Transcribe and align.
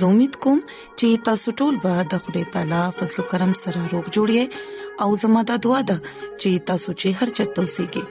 زه 0.00 0.06
امید 0.08 0.34
کوم 0.44 0.60
چې 0.98 1.22
تاسو 1.28 1.52
ټول 1.60 1.74
به 1.84 2.04
د 2.12 2.22
خدای 2.26 2.44
تعالی 2.56 2.82
فضل 2.98 3.16
او 3.22 3.26
کرم 3.32 3.52
سره 3.62 3.82
روغ 3.92 4.04
جوړی 4.14 4.42
او 5.04 5.08
زموږ 5.22 5.44
د 5.50 5.60
دعا 5.66 5.80
د 5.90 6.00
چې 6.40 6.50
تاسو 6.70 6.90
چې 7.00 7.08
هر 7.20 7.28
چاته 7.38 7.60
اوسئ 7.64 7.86
کې 7.92 8.02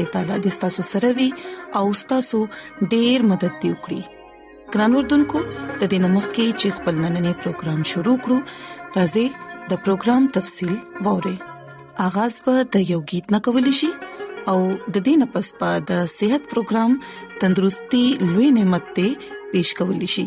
د 0.00 0.10
تعالی 0.14 0.38
د 0.46 0.58
تاسو 0.64 0.82
سره 0.92 1.08
وي 1.20 1.28
او 1.80 1.84
تاسو 2.14 2.38
ډیر 2.92 3.18
مدد 3.32 3.52
دی 3.62 3.70
وکړي 3.72 4.02
ګران 4.74 4.92
اردوونکو 4.98 5.38
د 5.46 5.80
دې 5.90 5.98
نمخ 6.06 6.26
کې 6.34 6.46
چې 6.60 6.76
خپل 6.80 6.94
نننې 7.04 7.32
پروګرام 7.44 7.80
شروع 7.92 8.16
کړو 8.22 8.38
راځي 8.98 9.26
د 9.72 9.82
پروګرام 9.86 10.22
تفصیل 10.38 10.72
ووري 11.08 11.36
آغاز 12.08 12.38
به 12.44 12.56
د 12.76 12.88
یو 12.92 13.00
गीत 13.14 13.24
نه 13.36 13.42
کول 13.48 13.72
شي 13.80 13.90
او 14.50 14.56
د 14.68 14.94
دې 14.98 15.18
نه 15.24 15.32
پس 15.34 15.48
پا 15.60 15.70
د 15.90 16.06
صحت 16.16 16.42
پروګرام 16.52 16.94
تندرستي 17.42 18.04
لوي 18.28 18.50
نعمت 18.60 18.84
ته 19.00 19.08
پېښ 19.24 19.78
کول 19.80 20.06
شي 20.14 20.26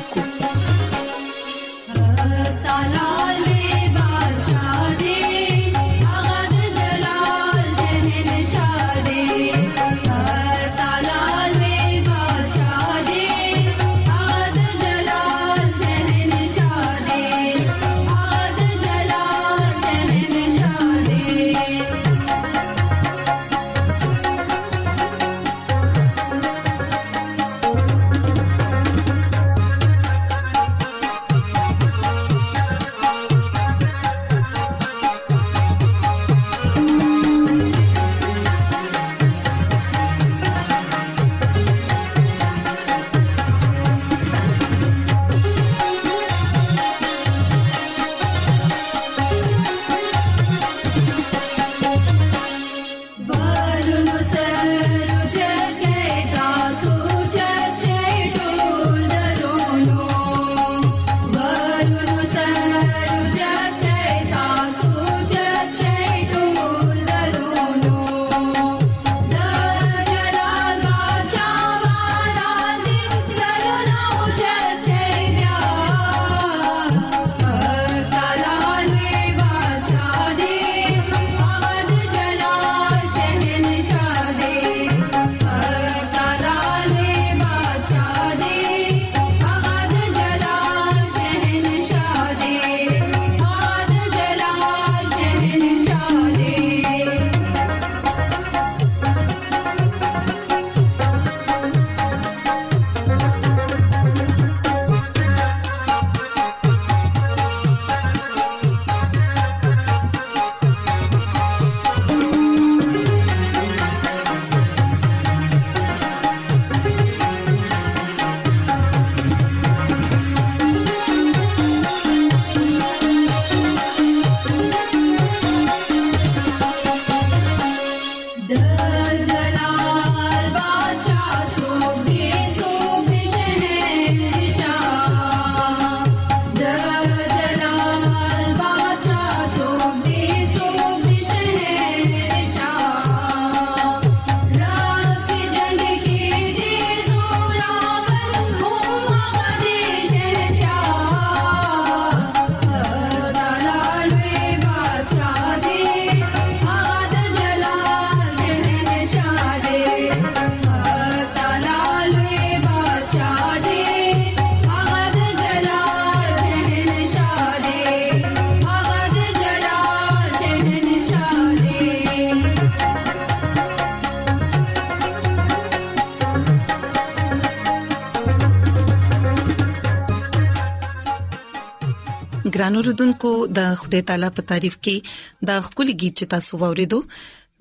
ګران 182.61 182.75
اوردونکو 182.79 183.29
د 183.57 183.69
خدای 183.81 183.99
تعالی 184.09 184.27
په 184.37 184.43
تعریف 184.49 184.73
کې 184.87 185.45
دا 185.49 185.53
خولي 185.67 185.93
गीत 186.01 186.13
چې 186.19 186.25
تاسو 186.33 186.57
ووریدو 186.63 186.97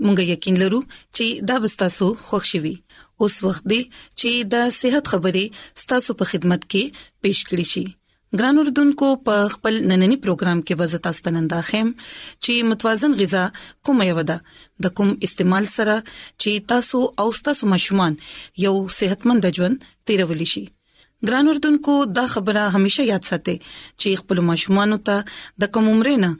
مونږ 0.04 0.26
یقین 0.32 0.56
لرو 0.62 0.80
چې 1.16 1.44
دا 1.50 1.54
به 1.64 1.70
تاسو 1.82 2.08
خوښ 2.26 2.42
شي 2.50 2.72
اوس 3.26 3.36
وخت 3.46 3.64
دی 3.72 3.78
چې 4.20 4.50
د 4.54 4.66
صحت 4.78 5.08
خبرې 5.12 5.86
تاسو 5.92 6.14
په 6.22 6.30
خدمت 6.32 6.66
کې 6.74 7.00
پیښ 7.26 7.38
کړی 7.50 7.66
شي 7.72 7.84
ګران 8.40 8.60
اوردونکو 8.62 9.08
په 9.28 9.46
خپل 9.54 9.78
نننی 9.92 10.18
پروګرام 10.26 10.60
کې 10.64 10.80
وځ 10.80 11.04
تاسو 11.06 11.26
تننده 11.28 11.60
خیم 11.70 11.92
چې 12.00 12.68
متوازن 12.72 13.16
غذا 13.22 13.44
کومه 13.88 14.08
یو 14.10 14.26
ده 14.32 14.38
د 14.88 14.92
کوم 15.00 15.14
استعمال 15.30 15.70
سره 15.76 15.96
چې 16.02 16.68
تاسو 16.74 17.00
او 17.24 17.26
تاسو 17.50 17.70
مشمون 17.74 18.20
یو 18.66 18.74
صحتمند 19.00 19.50
ژوند 19.60 19.88
تیرولی 20.10 20.48
شئ 20.54 20.64
ګران 21.28 21.48
اردوونکو 21.48 21.94
دا 22.18 22.22
خبره 22.34 22.60
همیشه 22.74 23.04
یاد 23.08 23.24
ساتئ 23.30 23.54
چې 24.00 24.20
خپل 24.20 24.38
ماشومان 24.50 24.92
ته 25.08 25.16
د 25.64 25.68
کوم 25.74 25.88
عمر 25.94 26.08
نه 26.22 26.30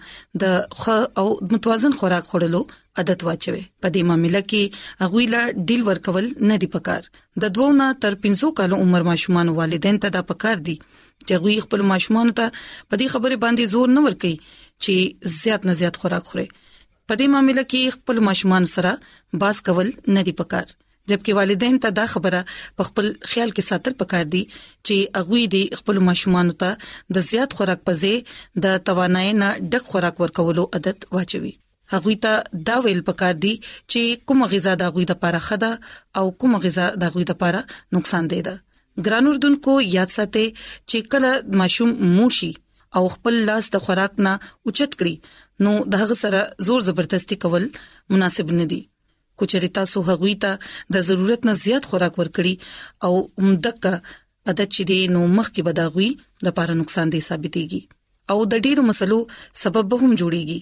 د 0.44 0.54
خ 0.84 0.94
او 1.22 1.24
متوازن 1.50 1.96
خوراک 2.02 2.24
خورلو 2.30 2.60
عادت 3.02 3.24
واچوي 3.28 3.60
په 3.84 3.88
دې 3.94 4.02
معاملې 4.12 4.48
کې 4.52 5.04
هغه 5.04 5.26
لا 5.34 5.42
ډیل 5.70 5.84
ورکول 5.90 6.30
نه 6.52 6.56
دی 6.64 6.68
پکار 6.78 7.10
د 7.44 7.52
دوو 7.58 7.68
نه 7.82 7.90
تر 8.06 8.16
500 8.24 8.52
کال 8.62 8.76
عمر 8.80 9.06
ماشومان 9.12 9.52
والدین 9.62 10.00
ته 10.06 10.14
دا 10.18 10.22
پکار 10.34 10.64
دي 10.70 10.76
چې 10.82 11.44
غوی 11.44 11.58
خپل 11.68 11.86
ماشومان 11.94 12.34
ته 12.42 12.50
په 12.56 13.02
دې 13.02 13.14
خبره 13.14 13.40
باندې 13.46 13.76
زور 13.76 13.94
نه 13.98 14.08
ورکړي 14.08 14.52
چې 14.86 15.34
زیات 15.38 15.68
نه 15.72 15.78
زیات 15.82 16.02
خوراک 16.04 16.32
خوري 16.32 16.46
په 16.56 17.18
دې 17.20 17.32
معاملې 17.34 17.72
کې 17.72 17.98
خپل 17.98 18.26
ماشومان 18.30 18.72
سره 18.78 18.96
باس 19.44 19.64
کول 19.70 19.96
نه 20.18 20.28
دی 20.30 20.36
پکار 20.42 20.76
جبکې 21.10 21.36
والدین 21.38 21.78
ته 21.84 21.96
دا 21.98 22.04
خبره 22.14 22.40
په 22.80 22.86
خپل 22.90 23.06
خیال 23.32 23.52
کې 23.56 23.66
ساتل 23.70 23.94
پکار 24.02 24.26
دي 24.34 24.42
چې 24.54 25.22
اغوی 25.22 25.44
دي 25.56 25.62
خپل 25.80 26.00
ماشومان 26.10 26.52
ته 26.62 27.16
د 27.18 27.26
زیات 27.30 27.56
خوراک 27.60 27.82
پځې 27.90 28.62
د 28.66 28.78
توانای 28.90 29.32
نه 29.42 29.50
ډک 29.74 29.90
خوراک 29.94 30.22
ورکولو 30.24 30.64
عادت 30.78 31.06
واچوي 31.16 31.52
اغوی 31.98 32.16
ته 32.24 32.60
دا 32.70 32.74
ویل 32.86 33.00
پکار 33.10 33.38
دي 33.44 33.52
چې 33.66 34.24
کوم 34.32 34.44
غذا 34.54 34.74
د 34.82 34.90
اغوی 34.92 35.08
لپاره 35.12 35.42
خده 35.48 35.70
او 36.20 36.26
کوم 36.44 36.58
غذا 36.66 36.88
د 37.04 37.10
اغوی 37.12 37.26
لپاره 37.32 37.64
نقصان 37.98 38.30
دی 38.34 38.42
ده 38.50 38.56
ګران 39.08 39.30
اردوونکو 39.32 39.74
یاد 39.96 40.14
ساتئ 40.18 40.46
چې 40.52 41.14
کله 41.16 41.58
ماشوم 41.64 41.96
موشي 42.18 42.52
او 42.98 43.02
خپل 43.18 43.42
لاس 43.50 43.72
د 43.74 43.82
خوراک 43.88 44.22
نه 44.28 44.36
اوچت 44.44 44.96
کړي 45.02 45.66
نو 45.66 45.74
دغه 45.96 46.16
سره 46.24 46.46
زور 46.70 46.86
زبردستی 46.90 47.40
کول 47.46 47.66
مناسب 48.16 48.54
نه 48.60 48.66
دي 48.72 48.80
کوچریتا 49.40 49.82
سو 49.92 50.00
هغوی 50.08 50.32
ته 50.42 50.72
د 50.94 51.04
ضرورت 51.10 51.46
نه 51.48 51.52
زیات 51.64 51.84
خوراک 51.90 52.14
ورکړي 52.20 52.54
او 53.06 53.12
عمدکا 53.42 53.92
عادت 54.50 54.68
چې 54.74 54.82
دی 54.90 54.98
نو 55.14 55.20
مخ 55.38 55.46
کې 55.54 55.66
بداغوي 55.68 56.08
د 56.18 56.46
لپاره 56.48 56.76
نقصان 56.80 57.06
دی 57.14 57.20
ثابتيږي 57.28 57.82
او 58.34 58.38
د 58.54 58.64
ډیرو 58.68 58.84
مسلو 58.90 59.18
سبب 59.62 59.88
به 59.94 60.02
هم 60.02 60.12
جوړيږي 60.20 60.60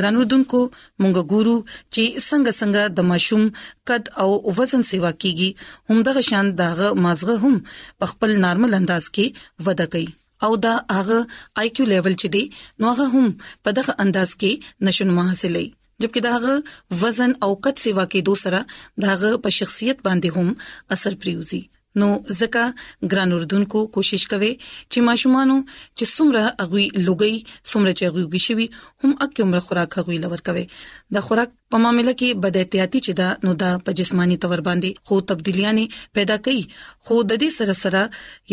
ګرانوردونکو 0.00 0.60
مونږ 1.00 1.16
ګورو 1.32 1.56
چې 1.94 2.04
څنګه 2.28 2.50
څنګه 2.60 2.82
د 3.00 3.08
ماشوم 3.10 3.44
قد 3.92 4.02
او 4.24 4.30
وزن 4.62 4.82
سیوا 4.94 5.12
کیږي 5.22 5.50
هم 5.92 5.98
د 6.10 6.16
غشان 6.20 6.50
داغه 6.64 6.88
مازغه 7.06 7.36
هم 7.46 7.60
په 7.98 8.12
خپل 8.16 8.36
نارمل 8.48 8.78
انداز 8.82 9.10
کې 9.14 9.70
وده 9.70 9.86
کوي 9.96 10.10
او 10.48 10.52
دا 10.68 10.74
هغه 10.98 11.18
آی 11.62 11.68
کیو 11.76 11.90
لیول 11.94 12.18
چې 12.22 12.36
دی 12.38 12.66
نو 12.80 12.90
هغه 12.94 13.06
هم 13.14 13.28
په 13.64 13.78
دغه 13.80 14.00
انداز 14.06 14.36
کې 14.42 14.90
نشو 14.90 15.10
حاصلې 15.16 15.72
جبکې 16.04 16.22
دا 16.26 16.32
هغه 16.36 17.02
وزن 17.02 17.30
او 17.44 17.50
قد 17.66 17.76
سیوا 17.84 18.04
کې 18.12 18.20
دوسرہ 18.30 18.60
دا 19.04 19.08
هغه 19.14 19.38
په 19.46 19.56
شخصیت 19.58 19.98
باندې 20.08 20.38
هم 20.38 20.96
اثر 20.96 21.16
پریوزي 21.24 21.60
نو 22.02 22.06
ځکه 22.38 23.08
ګران 23.14 23.32
اردوونکو 23.34 23.80
کوشش 23.96 24.22
کوي 24.34 24.50
چې 24.92 25.06
ماشومانو 25.08 25.56
چې 25.66 26.14
څومره 26.14 26.42
اغوي 26.64 26.86
لګي 27.08 27.34
څومره 27.70 27.92
چې 28.00 28.10
اغوي 28.10 28.42
شي 28.46 28.66
هم 29.02 29.12
اکه 29.26 29.46
عمر 29.46 29.60
خوراک 29.68 29.92
اغوي 30.02 30.18
لور 30.24 30.42
کوي 30.48 30.64
د 31.18 31.26
خوراک 31.26 31.50
په 31.74 31.80
معاملې 31.84 32.12
کې 32.18 32.40
بد 32.42 32.56
احتیاطي 32.58 32.98
چې 33.04 33.12
دا 33.20 33.28
نو 33.44 33.52
دا 33.60 33.68
په 33.86 33.92
جسمانی 34.00 34.34
تور 34.42 34.60
باندې 34.68 34.90
خو 35.08 35.16
تبدیلیاں 35.28 35.70
پیدا 36.16 36.34
کړي 36.44 36.62
خو 37.06 37.16
د 37.30 37.38
دې 37.42 37.50
سره 37.58 37.74
سره 37.84 38.02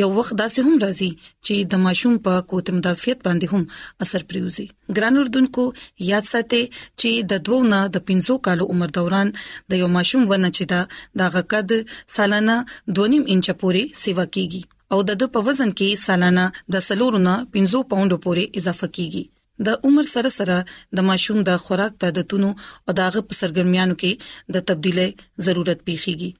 یو 0.02 0.06
وخت 0.16 0.34
داسې 0.42 0.60
هم 0.70 0.76
راځي 0.84 1.10
چې 1.46 1.56
د 1.74 1.84
ماشوم 1.86 2.16
په 2.28 2.34
قوت 2.54 2.72
مدافعت 2.78 3.20
باندې 3.28 3.52
هم 3.54 3.64
اثر 4.06 4.26
پریوزي 4.32 4.66
ګران 4.96 5.20
اردوونکو 5.24 5.66
یاد 6.08 6.28
ساتئ 6.32 6.62
چې 6.70 7.28
د 7.34 7.44
دوو 7.50 7.60
نه 7.74 7.80
د 7.98 8.04
500 8.10 8.40
کالو 8.48 8.66
عمر 8.78 8.94
دوران 8.98 9.34
د 9.74 9.82
یو 9.82 9.90
ماشوم 9.98 10.24
ونه 10.32 10.52
چې 10.54 10.72
دا 10.74 10.82
دغه 11.24 11.44
قد 11.56 11.76
سالانه 12.16 12.56
2.5 13.02 13.20
انچ 13.36 13.46
پوري 13.66 13.84
سیوا 14.06 14.26
کیږي 14.32 14.98
او 14.98 15.04
د 15.12 15.22
د 15.26 15.30
په 15.38 15.48
وزن 15.52 15.76
کې 15.76 16.02
سالانه 16.08 16.48
د 16.78 16.84
سلورونه 16.90 17.36
500 17.60 17.86
پاوند 17.94 18.18
پوري 18.26 18.48
اضافه 18.64 18.92
کیږي 19.00 19.24
د 19.66 19.70
عمر 19.88 20.06
سره 20.14 20.30
سره 20.40 20.58
د 21.00 21.06
ماشوم 21.10 21.38
د 21.50 21.60
خوراک 21.64 21.94
د 22.04 22.12
عادتونو 22.12 22.50
او 22.86 22.92
د 23.00 23.10
هغه 23.10 23.22
په 23.30 23.34
سرګرمیانو 23.42 23.96
کې 24.04 24.12
د 24.56 24.66
تبديله 24.68 25.06
ضرورت 25.48 25.80
پیخيږي 25.90 26.32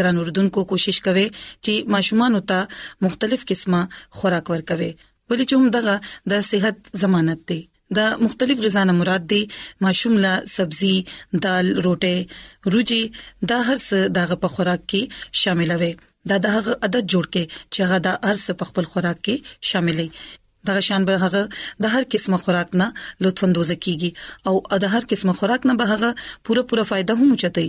ګران 0.00 0.16
اردوونکو 0.22 0.60
کوشش 0.72 0.98
کوي 1.08 1.24
چې 1.64 1.72
ماشومان 1.94 2.32
ته 2.50 2.58
مختلف 3.08 3.40
قسمه 3.52 3.80
خوراک 4.20 4.46
ورکوي 4.54 4.90
ولې 5.30 5.44
چې 5.48 5.54
هم 5.60 5.68
دغه 5.76 5.94
د 6.34 6.46
صحت 6.52 6.76
ضمانت 7.04 7.40
دی 7.52 7.60
د 7.98 8.24
مختلف 8.24 8.56
غذا 8.66 8.82
نه 8.88 8.94
مراد 9.02 9.22
دي 9.36 9.42
ماشوم 9.86 10.14
لا 10.24 10.34
سبزي 10.56 10.94
دال 11.46 11.66
روټه 11.86 12.16
روجي 12.74 13.02
دا 13.50 13.58
هر 13.68 13.78
څه 13.86 13.96
دغه 14.18 14.34
په 14.42 14.48
خوراک 14.56 14.82
کې 14.90 15.40
شامل 15.44 15.72
وي 15.84 15.92
دا 16.32 16.36
دغه 16.48 16.58
عادت 16.84 17.04
جوړ 17.12 17.24
کې 17.32 17.44
چې 17.72 17.80
هغه 17.88 17.98
د 18.06 18.20
هر 18.30 18.36
څه 18.44 18.52
په 18.60 18.64
خپل 18.70 18.84
خوراک 18.92 19.18
کې 19.28 19.36
شاملې 19.68 20.06
دغه 20.66 20.80
شان 20.88 21.02
به 21.08 21.14
هغه 21.24 21.42
د 21.84 21.92
هر 21.94 22.02
قسمه 22.14 22.36
خوراک 22.44 22.70
نه 22.80 22.86
لطف 23.26 23.40
اندوز 23.48 23.70
کیږي 23.84 24.10
او 24.50 24.54
د 24.84 24.94
هر 24.96 25.02
قسمه 25.12 25.32
خوراک 25.42 25.62
نه 25.70 25.74
به 25.82 25.90
هغه 25.92 26.10
پوره 26.44 26.62
پوره 26.70 26.84
فائدہ 26.90 27.14
هم 27.20 27.30
چتای 27.44 27.68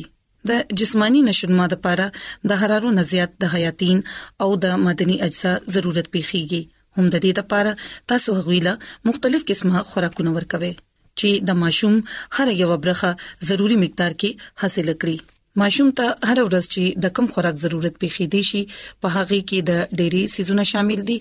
د 0.52 0.76
جسمانی 0.82 1.22
نشودما 1.30 1.66
د 1.72 1.76
پاره 1.86 2.08
د 2.52 2.62
حرارو 2.64 2.90
نزيات 3.00 3.32
د 3.46 3.56
حیاتین 3.56 4.00
او 4.46 4.50
د 4.68 4.78
مدني 4.90 5.18
اجزا 5.30 5.54
ضرورت 5.78 6.08
پیخیږي 6.18 6.62
هم 6.98 7.06
د 7.16 7.26
دې 7.26 7.42
لپاره 7.42 8.14
تاسو 8.14 8.30
غویلا 8.46 8.74
مختلف 9.10 9.42
قسمه 9.52 9.80
خوراکونه 9.90 10.32
ورکوي 10.38 10.72
چې 11.20 11.30
د 11.50 11.60
ماشوم 11.66 11.96
هر 12.38 12.48
یو 12.62 12.78
برخه 12.86 13.10
ضروری 13.52 13.78
مقدار 13.84 14.12
کې 14.24 14.52
حاصل 14.64 14.88
کړئ 15.02 15.18
ماشوم 15.62 15.88
ته 16.00 16.04
هر 16.32 16.40
ورځ 16.48 16.66
چې 16.74 17.02
د 17.04 17.14
کم 17.20 17.26
خوراک 17.36 17.56
ضرورت 17.62 17.96
پیښې 18.02 18.26
دي 18.34 18.42
شي 18.50 18.62
په 19.06 19.14
هغه 19.16 19.40
کې 19.50 19.68
د 19.70 20.02
ډيري 20.02 20.22
سيزونه 20.36 20.66
شامل 20.72 21.02
دي 21.10 21.18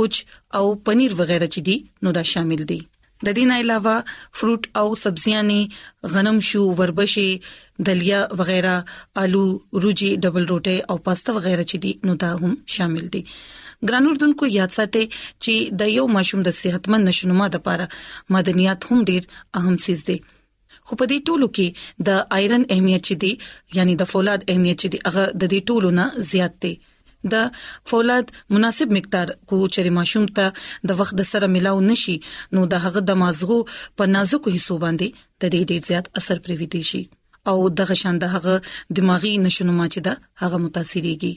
کوچ 0.00 0.14
او 0.60 0.64
پنیر 0.88 1.16
وغیرہ 1.20 1.50
چې 1.54 1.66
دي 1.68 1.76
نو 2.06 2.14
دا 2.18 2.24
شامل 2.32 2.62
دي 2.72 2.78
د 3.26 3.28
دې 3.36 3.44
نه 3.50 3.60
علاوه 3.64 4.40
فروټ 4.40 4.72
او 4.82 4.86
سبزيانې 5.02 6.16
غنم 6.16 6.40
شو 6.52 6.64
وربشي 6.80 7.28
دلیا 7.90 8.22
وغیرہ 8.40 8.74
آلو 9.26 9.44
روجي 9.84 10.10
ډبل 10.24 10.50
روټه 10.54 10.90
او 10.92 10.98
پاستا 11.08 11.38
وغیرہ 11.38 11.68
چې 11.70 11.86
دي 11.86 12.10
نو 12.10 12.18
دا 12.26 12.34
هم 12.44 12.56
شامل 12.76 13.12
دي 13.16 13.22
ګرانو 13.88 14.10
اردوونکو 14.10 14.46
یاد 14.50 14.72
ساتئ 14.76 15.04
چې 15.12 15.76
د 15.82 15.92
یو 15.96 16.06
ماشوم 16.16 16.42
د 16.46 16.50
صحتمند 16.60 17.08
نشونما 17.08 17.46
لپاره 17.54 17.88
مدنيات 18.36 18.80
هم 18.90 19.02
ډیر 19.12 19.22
اهم 19.60 19.74
څیز 19.86 20.00
دی 20.10 20.18
خو 20.86 20.96
په 21.00 21.08
دې 21.10 21.18
ټولو 21.30 21.46
کې 21.56 22.04
د 22.08 22.10
ايرن 22.38 22.64
اهمیت 22.74 23.02
چې 23.08 23.14
دی 23.22 23.32
یعنی 23.78 23.94
د 24.02 24.10
فولاد 24.12 24.40
اهمیت 24.48 24.76
چې 24.82 24.88
دی 24.92 24.98
هغه 25.08 25.24
د 25.40 25.52
دې 25.52 25.60
ټولو 25.68 25.88
نه 25.98 26.06
زیات 26.30 26.54
دی 26.66 26.74
د 27.32 27.34
فولاد 27.90 28.26
مناسب 28.56 28.92
مقدار 28.96 29.28
کو 29.52 29.60
چری 29.76 29.90
ماشوم 29.98 30.26
ته 30.38 30.92
د 30.92 30.98
وخت 31.00 31.22
سره 31.32 31.46
ملاو 31.54 31.80
نشي 31.88 32.16
نو 32.58 32.64
د 32.74 32.84
هغه 32.86 33.02
د 33.10 33.20
مازغو 33.24 33.58
په 33.98 34.12
نازکو 34.16 34.54
حصو 34.58 34.78
باندې 34.86 35.26
د 35.44 35.56
دې 35.56 35.74
ډیر 35.74 35.86
زیات 35.90 36.12
اثر 36.22 36.44
پرې 36.46 36.62
ودی 36.62 36.86
شي 36.92 37.02
او 37.54 37.58
د 37.80 37.90
غشان 37.92 38.22
د 38.24 38.32
هغه 38.36 38.96
دماغي 39.00 39.34
نشونما 39.48 39.90
چې 39.92 40.08
دا 40.08 40.14
هغه 40.44 40.64
متاثرېږي 40.64 41.36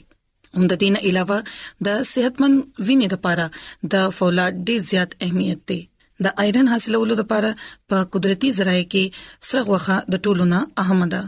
هم 0.58 0.64
د 0.70 0.74
دې 0.82 0.88
نه 0.94 1.00
علاوه 1.08 1.38
د 1.86 1.98
صحتمن 2.12 2.52
وینې 2.86 3.08
لپاره 3.14 3.44
د 3.92 4.14
فولاد 4.20 4.54
ډیر 4.70 4.80
زیات 4.90 5.10
اهمیت 5.24 5.60
دی 5.70 5.78
د 6.26 6.40
ايرن 6.44 6.66
حاصلولو 6.72 7.14
لپاره 7.22 7.50
په 7.92 7.96
قدرتي 8.16 8.50
ذرایع 8.58 8.84
کې 8.92 9.04
سرغ 9.50 9.66
وخه 9.74 9.96
د 10.14 10.22
ټولو 10.24 10.44
نه 10.54 10.60
اهم 10.84 11.00
ده 11.14 11.22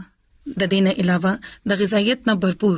د 0.59 0.61
دې 0.71 0.79
نه 0.87 0.91
علاوه 1.01 1.33
د 1.71 1.81
غذایت 1.83 2.19
نه 2.31 2.39
بھرپور 2.45 2.77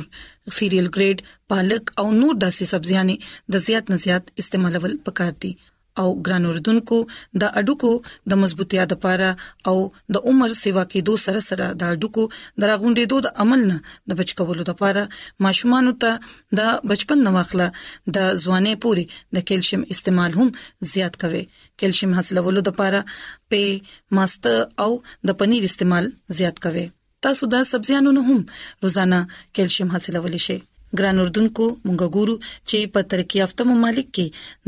سیریل 0.58 0.86
ګریډ 0.96 1.16
پالک 1.54 1.84
او 2.02 2.06
نور 2.20 2.34
داسې 2.44 2.62
سبزيانې 2.72 3.16
د 3.54 3.64
زیات 3.68 3.84
نه 3.94 4.04
زیات 4.04 4.24
استعمالول 4.44 4.92
پکار 5.08 5.32
دي 5.46 5.52
او 6.02 6.08
ګران 6.26 6.44
اوردونکو 6.46 6.98
د 7.42 7.54
اډوکو 7.60 7.90
د 8.32 8.40
مضبوطیا 8.42 8.82
لپاره 8.92 9.28
او 9.70 9.76
د 10.14 10.26
عمر 10.30 10.50
سیوا 10.62 10.84
کې 10.90 11.00
دو 11.08 11.14
سره 11.24 11.42
سره 11.48 11.68
د 11.82 11.92
اډوکو 11.94 12.24
دراغونډې 12.60 13.04
دوه 13.12 13.20
د 13.26 13.32
عمل 13.44 13.60
نه 13.70 13.76
د 14.12 14.18
بچ 14.18 14.30
کولو 14.40 14.64
لپاره 14.70 15.02
ماشومان 15.46 15.92
ته 16.04 16.12
د 16.58 16.70
بچپن 16.92 17.24
نواخله 17.28 17.66
د 18.16 18.18
ځوانې 18.44 18.74
پوري 18.86 19.04
د 19.36 19.46
کیلشیم 19.48 19.82
استعمال 19.96 20.30
هم 20.40 20.48
زیات 20.92 21.14
کوي 21.24 21.42
کیلشیم 21.82 22.14
حاصلولو 22.18 22.66
لپاره 22.68 23.00
په 23.54 24.14
ماست 24.20 24.46
او 24.84 24.90
د 25.30 25.38
پنیر 25.42 25.68
استعمال 25.72 26.12
زیات 26.38 26.62
کوي 26.68 26.86
تاسو 27.26 27.52
دا 27.56 27.62
سبزیانو 27.72 28.16
نه 28.20 28.30
هم 28.30 28.44
روزانه 28.86 29.20
کیلشیم 29.58 29.92
حاصلولی 29.96 30.40
شئ 30.48 30.58
ګران 30.98 31.18
اردوونکو 31.20 31.64
مونږ 31.84 32.00
ګورو 32.16 32.34
چې 32.68 32.78
په 32.96 33.00
ترقی 33.12 33.36
یافته 33.42 33.62
ممالک 33.70 34.08
کې 34.18 34.26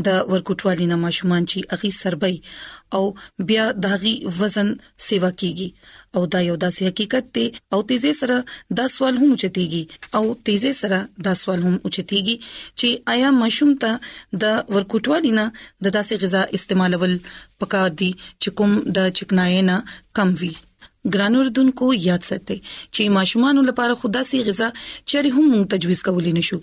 د 0.09 0.17
ورکوټوالي 0.33 0.87
نه 0.93 0.97
ماشومان 1.05 1.43
چې 1.51 1.59
اغي 1.77 1.91
سربي 2.01 2.37
او 2.99 3.03
بیا 3.51 3.67
داغي 3.85 4.15
وزن 4.41 4.69
سیوا 5.07 5.31
کیږي 5.41 5.69
او 6.17 6.23
دا 6.35 6.41
یو 6.49 6.57
داسې 6.65 6.81
حقیقت 6.89 7.25
دی 7.39 7.47
او 7.75 7.79
تیزه 7.93 8.13
سره 8.21 8.37
10 8.83 8.87
سوال 8.97 9.15
هم 9.23 9.31
اوچتيږي 9.37 9.83
او 10.21 10.25
تیزه 10.49 10.73
سره 10.83 11.01
10 11.31 11.37
سوال 11.43 11.61
هم 11.69 11.75
اوچتيږي 11.85 12.37
چې 12.79 12.89
آیا 13.17 13.31
ماشوم 13.41 13.75
ته 13.83 13.93
د 14.03 14.45
ورکوټوالي 14.77 15.31
نه 15.41 15.47
د 15.85 15.95
داسې 15.97 16.23
غذا 16.27 16.43
استعمالول 16.61 17.19
پکار 17.65 17.89
دي 18.01 18.11
چې 18.23 18.61
کوم 18.61 18.79
د 19.01 19.13
چکنای 19.21 19.63
نه 19.73 19.79
کم 20.21 20.35
وي 20.41 20.53
ګرانو 21.15 21.39
ردوونکو 21.47 21.87
یاد 22.09 22.23
ساتئ 22.29 22.57
چې 22.95 23.03
ماشومان 23.19 23.57
لپاره 23.69 23.95
خدا 24.03 24.23
سي 24.31 24.39
غذا 24.49 24.69
چره 25.11 25.29
هم 25.37 25.45
موږ 25.53 25.63
تجویز 25.75 26.01
کولې 26.07 26.33
نشو 26.39 26.57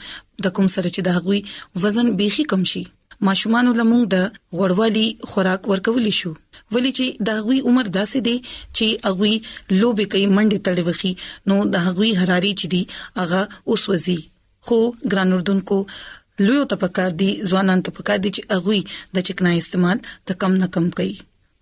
د 0.47 0.55
کوم 0.57 0.67
سره 0.75 0.87
چې 0.95 1.01
د 1.03 1.09
هغوی 1.19 1.39
وزن 1.83 2.07
بيخي 2.21 2.43
کم 2.53 2.63
شي 2.71 2.83
ماشومان 3.27 3.65
لمونږ 3.79 4.03
د 4.15 4.17
غړوالي 4.61 5.05
خوراک 5.29 5.61
ورکولې 5.71 6.13
شو 6.19 6.31
ولی 6.77 6.91
چې 6.97 7.05
د 7.29 7.39
هغوی 7.41 7.59
عمر 7.71 7.85
داسې 7.97 8.19
دی 8.27 8.37
چې 8.77 8.87
هغوی 9.11 9.33
لوبې 9.79 10.05
کوي 10.15 10.25
منډه 10.37 10.59
تړي 10.65 10.83
وخي 10.89 11.11
نو 11.51 11.55
د 11.75 11.85
هغوی 11.87 12.11
حراري 12.23 12.53
چي 12.63 12.67
دي 12.73 12.81
هغه 13.19 13.41
اوس 13.75 13.83
وزي 13.93 14.17
خو 14.69 14.79
ګران 15.13 15.29
اردوونکو 15.37 15.77
لوی 16.45 16.59
ته 16.71 16.75
پکار 16.83 17.11
دي 17.23 17.29
ځوانان 17.51 17.79
ته 17.87 17.95
پکار 17.99 18.17
دي 18.27 18.33
چې 18.35 18.43
هغوی 18.59 18.81
د 19.17 19.29
چکنای 19.29 19.55
استعمال 19.63 19.97
د 20.31 20.37
کم 20.43 20.51
نه 20.63 20.67
کم 20.77 20.85
کوي 20.99 21.15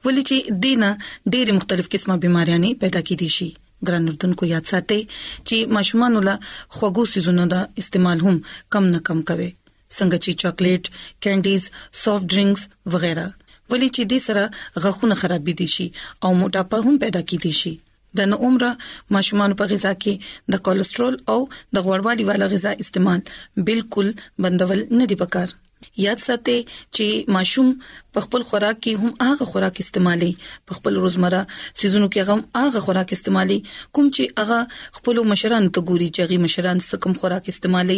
ولې 0.05 0.21
چې 0.29 0.55
دینه 0.65 0.87
ډېر 1.33 1.51
مختلف 1.57 1.87
قسمه 1.95 2.15
بيماریاں 2.23 2.71
پیدا 2.81 3.01
کیدي 3.09 3.27
شي 3.35 3.45
ګران 3.89 4.07
اردوونکو 4.11 4.47
یاد 4.49 4.67
ساتئ 4.71 4.97
چې 5.03 5.71
ماشومان 5.77 6.17
له 6.29 6.33
خوږو 6.77 7.05
سيزونو 7.13 7.45
دا 7.53 7.61
استعمال 7.83 8.25
هم 8.25 8.35
کم 8.75 8.89
نه 8.95 9.01
کم 9.11 9.21
کوي 9.29 9.47
څنګه 9.53 10.25
چې 10.25 10.43
چاکلیټ 10.43 10.91
کینډیز 11.25 11.69
سافټ 12.01 12.27
ډرینګز 12.33 12.65
وغیرہ 12.97 13.25
ولې 13.71 13.95
چې 13.95 14.03
دې 14.11 14.19
سره 14.27 14.43
غاښونه 14.85 15.19
خرابې 15.21 15.53
دي 15.63 15.67
شي 15.77 15.87
او 16.27 16.31
موټاپا 16.43 16.83
هم 16.87 16.99
پیدا 17.07 17.21
کیدي 17.33 17.53
شي 17.61 17.73
د 18.19 18.29
نو 18.31 18.39
عمره 18.47 18.71
ماشومان 19.17 19.57
په 19.61 19.71
غذا 19.73 19.93
کې 20.05 20.53
د 20.57 20.63
کولیسټرول 20.67 21.15
او 21.35 21.39
د 21.75 21.85
غوړوالي 21.87 22.29
والا 22.31 22.51
غذا 22.55 22.75
استعمال 22.85 23.27
بالکل 23.71 24.13
بندول 24.47 24.87
نه 25.01 25.11
دی 25.13 25.19
پکار 25.25 25.57
یاد 26.05 26.19
ساتئ 26.25 26.59
چې 26.95 27.33
ماشوم 27.35 27.71
په 28.15 28.19
خپل 28.25 28.43
خوراک 28.47 28.79
کې 28.85 29.03
هم 29.03 29.29
هغه 29.31 29.45
خوراک 29.51 29.79
استعمالي 29.83 30.29
په 30.67 30.77
خپل 30.79 30.97
روزمره 31.03 31.39
سيزونو 31.81 32.09
کې 32.15 32.33
هم 32.33 32.63
هغه 32.65 32.81
خوراک 32.87 33.13
استعمالي 33.15 33.57
کوم 33.67 34.09
چې 34.17 34.41
هغه 34.41 34.59
خپل 34.99 35.21
مشران 35.31 35.69
ته 35.77 35.85
ګوري 35.91 36.09
چې 36.09 36.27
هغه 36.27 36.41
مشران 36.45 36.81
سکم 36.89 37.15
خوراک 37.23 37.49
استعمالي 37.53 37.97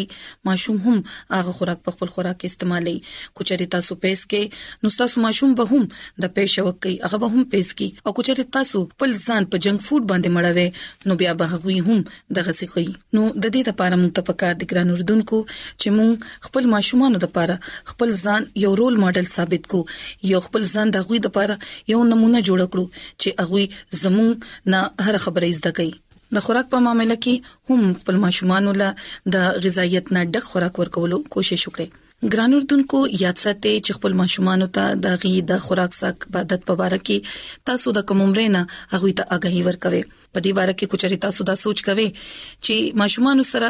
ماشوم 0.49 0.79
هم 0.85 0.95
هغه 1.37 1.55
خوراک 1.59 1.81
په 1.87 1.95
خپل 1.95 2.13
خوراک 2.17 2.45
استعمالي 2.51 2.95
کوچري 3.41 3.67
تاسو 3.75 3.97
پېس 4.05 4.23
کې 4.35 4.85
نو 4.85 4.93
تاسو 5.01 5.25
ماشوم 5.25 5.57
به 5.61 5.69
هم 5.73 5.89
د 5.89 6.31
پېښو 6.39 6.79
کوي 6.87 6.95
هغه 7.03 7.21
به 7.25 7.33
هم 7.35 7.43
پېس 7.55 7.75
کې 7.81 8.07
او 8.07 8.15
کوچري 8.21 8.47
تاسو 8.59 8.83
خپل 8.93 9.17
ځان 9.25 9.49
په 9.55 9.65
جنک 9.67 9.85
فود 9.89 10.09
باندې 10.13 10.39
مړوي 10.39 11.09
نو 11.11 11.19
بیا 11.23 11.35
به 11.43 11.51
هغه 11.55 11.81
هم 11.89 12.39
دغه 12.39 12.57
سي 12.61 12.71
کوي 12.75 12.87
نو 12.91 13.25
د 13.33 13.45
دې 13.49 13.73
لپاره 13.73 13.99
موږ 13.99 14.15
ته 14.19 14.27
پکار 14.31 14.57
د 14.63 14.71
ګران 14.75 14.95
اردوونکو 14.95 15.43
چې 15.51 15.95
موږ 15.99 16.49
خپل 16.49 16.71
ماشومان 16.77 17.21
لپاره 17.21 17.61
خپل 17.91 18.13
ځان 18.21 18.45
یو 18.63 18.75
رول 18.79 18.95
ماډل 19.03 19.25
ثابت 19.35 19.67
کو 19.73 19.85
یو 20.33 20.39
خپل 20.47 20.65
ځان 20.73 20.87
د 20.95 21.05
غوي 21.07 21.19
د 21.25 21.33
لپاره 21.33 21.57
یو 21.93 21.99
نمونه 22.13 22.41
جوړ 22.49 22.59
کړو 22.71 22.85
چې 23.25 23.35
هغه 23.43 24.01
زمون 24.05 24.33
نه 24.73 24.79
هر 25.07 25.19
خبره 25.27 25.51
زده 25.59 25.71
کوي 25.81 25.93
د 26.37 26.43
خوراک 26.45 26.69
په 26.73 26.83
معاملې 26.85 27.17
کې 27.25 27.69
هم 27.69 27.93
خپل 28.01 28.17
ماشومان 28.25 28.71
له 28.83 28.89
د 29.35 29.61
غذایت 29.67 30.11
نه 30.17 30.23
ډک 30.35 30.45
خوراک 30.53 30.79
ورکولو 30.83 31.19
کوشش 31.37 31.67
وکړي 31.67 32.03
ګران 32.33 32.53
اردوونکو 32.57 32.99
یاد 33.21 33.39
ساتئ 33.45 33.71
چې 33.85 33.97
خپل 33.97 34.13
ماشومان 34.21 34.63
ته 34.77 34.93
د 35.07 35.17
غي 35.23 35.33
د 35.51 35.63
خوراک 35.65 35.97
ساک 36.01 36.25
عادت 36.33 36.69
په 36.69 36.79
اړه 36.87 37.01
کې 37.09 37.65
تاسو 37.71 37.93
د 37.97 38.05
کومره 38.11 38.45
نه 38.57 38.61
هغه 38.73 39.17
ته 39.21 39.27
آگاهي 39.37 39.65
ورکوي 39.69 40.03
په 40.35 40.43
دې 40.45 40.53
باره 40.59 40.73
کې 40.77 40.91
کوچري 40.93 41.17
تاسو 41.25 41.47
دا 41.49 41.55
سوچ 41.63 41.83
کوئ 41.89 42.05
چې 42.11 42.99
ماشومان 43.03 43.43
سره 43.53 43.69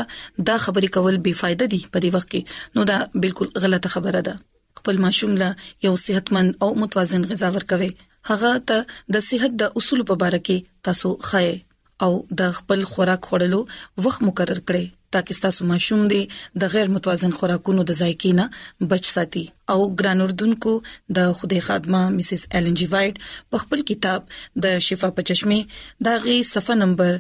دا 0.50 0.56
خبرې 0.66 0.90
کول 0.98 1.20
بې 1.26 1.34
فائدې 1.42 1.68
دي 1.74 1.80
په 1.96 2.04
دې 2.04 2.10
وخت 2.16 2.30
کې 2.34 2.76
نو 2.78 2.88
دا 2.92 2.98
بالکل 3.26 3.48
غلطه 3.66 3.94
خبره 3.96 4.22
ده 4.30 4.36
خپل 4.82 5.00
ماشوم 5.06 5.32
له 5.42 5.50
یو 5.88 5.94
صحتمند 6.06 6.52
او 6.68 6.70
متوازن 6.84 7.30
غذا 7.32 7.50
ورکوي 7.58 7.92
هغه 8.32 8.52
ته 8.72 9.16
د 9.18 9.26
صحت 9.30 9.58
د 9.62 9.78
اصول 9.82 10.06
په 10.12 10.16
اړه 10.28 10.40
کې 10.50 10.84
تاسو 10.90 11.14
خای 11.32 11.52
او 12.08 12.12
د 12.44 12.56
خپل 12.62 12.86
خوراک 12.94 13.22
خوړلو 13.34 13.60
وخت 14.08 14.28
مقرر 14.30 14.60
کړئ 14.70 14.86
ترڅو 15.16 15.36
تاسو 15.44 15.66
ماشوم 15.72 16.02
دي 16.12 16.22
د 16.62 16.72
غیر 16.72 16.88
متوازن 16.94 17.34
خوراکونو 17.38 17.84
د 17.90 17.96
ذایقینه 18.00 18.46
بچ 18.94 19.06
ساتي 19.10 19.44
او 19.74 19.78
ګران 20.02 20.24
اردوونکو 20.26 20.74
د 21.18 21.30
خوده 21.42 21.62
خادمه 21.68 22.02
مسز 22.16 22.44
ایلن 22.60 22.76
جی 22.82 22.88
وایټ 22.94 23.54
په 23.54 23.62
خپل 23.64 23.84
کتاب 23.94 24.36
د 24.68 24.82
شفا 24.88 25.12
په 25.20 25.26
چشمه 25.30 25.60
دا 26.10 26.16
غي 26.28 26.36
صفه 26.50 26.78
نمبر 26.82 27.18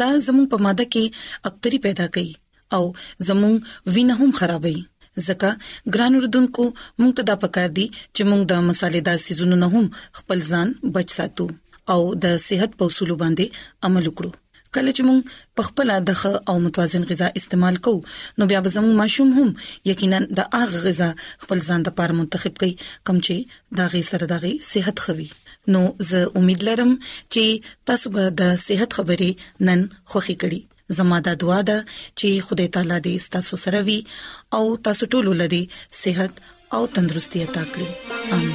دا 0.02 0.08
زموږ 0.26 0.46
په 0.52 0.58
ماده 0.66 0.84
کې 0.92 1.04
اکتري 1.48 1.78
پیدا 1.86 2.06
کوي 2.14 2.32
او 2.76 2.84
زموږ 3.28 3.54
وینه 3.94 4.14
هم 4.20 4.30
خرابوي 4.38 4.78
ځکه 5.26 5.50
ګران 5.94 6.12
وردونکو 6.18 6.64
موږ 7.00 7.12
ته 7.18 7.22
دا 7.30 7.36
پکار 7.44 7.68
دي 7.78 7.86
چې 8.14 8.22
موږ 8.30 8.40
د 8.52 8.66
مصالحدار 8.70 9.18
سيزونو 9.26 9.56
نه 9.62 9.68
هم 9.74 9.86
خپل 10.22 10.38
ځان 10.50 10.68
بچ 10.96 11.08
ساتو 11.18 11.46
او 11.94 12.00
د 12.24 12.40
صحت 12.46 12.70
په 12.80 12.84
اصول 12.90 13.10
باندې 13.22 13.46
عمل 13.88 14.04
وکړو 14.08 14.30
کله 14.76 14.90
چې 14.96 15.02
موږ 15.08 15.20
په 15.58 15.62
خپل 15.68 15.88
دغه 16.10 16.32
او 16.52 16.56
متوازن 16.66 17.02
غذا 17.10 17.28
استعمال 17.40 17.76
کوو 17.88 18.06
نو 18.40 18.44
بیا 18.52 18.60
به 18.66 18.70
زموږ 18.76 18.92
ماشوم 19.02 19.28
هم 19.38 19.48
یقینا 19.90 20.18
د 20.38 20.40
هغه 20.62 20.78
غذا 20.86 21.08
خپل 21.44 21.58
ځان 21.68 21.80
لپاره 21.90 22.12
منتخب 22.20 22.52
کړي 22.62 22.72
کوم 23.10 23.18
چې 23.28 23.36
دغه 23.82 24.02
سره 24.10 24.30
دغه 24.34 24.52
صحت 24.70 24.96
خوي 25.06 25.28
نو 25.76 25.82
زه 26.10 26.22
امید 26.40 26.66
لرم 26.70 26.90
چې 27.04 27.44
تاسو 27.92 28.12
به 28.16 28.24
د 28.42 28.52
صحت 28.66 28.98
خبرې 29.00 29.68
نن 29.70 29.86
خوخي 30.14 30.36
کړئ 30.44 30.98
زما 30.98 31.16
د 31.28 31.30
دعا 31.44 31.60
ده 31.70 31.78
چې 31.92 32.44
خدای 32.50 32.68
تعالی 32.76 32.98
دې 33.06 33.30
تاسو 33.38 33.62
سره 33.64 33.80
وي 33.88 33.98
او 34.58 34.64
تاسو 34.90 35.10
ټول 35.16 35.32
لدی 35.44 35.62
صحت 36.02 36.44
او 36.78 36.84
تندرستي 36.98 37.40
عطا 37.48 37.64
کړي 37.72 37.88
امين 38.40 38.54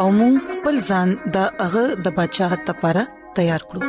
او 0.00 0.06
موږ 0.18 0.34
خپل 0.54 0.74
ځان 0.88 1.08
د 1.34 1.36
هغه 1.62 1.84
د 2.02 2.04
بچاغت 2.18 2.62
لپاره 2.70 3.02
تیار 3.38 3.62
کړو 3.70 3.82